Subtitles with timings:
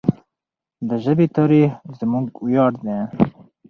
[0.87, 1.69] د ژبې تاریخ
[1.99, 2.99] زموږ ویاړ دی.